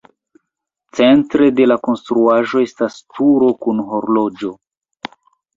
[0.99, 4.51] Centre de la konstruaĵo estas turo kun horloĝo.